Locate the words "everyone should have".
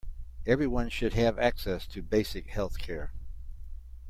0.47-1.37